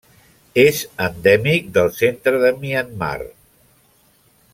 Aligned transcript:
És 0.61 0.79
endèmic 1.07 1.69
del 1.77 1.91
centre 1.99 2.41
de 2.45 2.51
Myanmar. 2.63 3.15